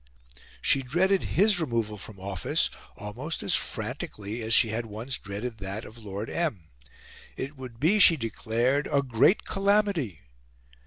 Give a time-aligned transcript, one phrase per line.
[0.63, 5.85] She dreaded his removal from office almost as frantically as she had once dreaded that
[5.85, 6.69] of Lord M.
[7.37, 10.21] It would be, she declared, a GREAT CALAMITY.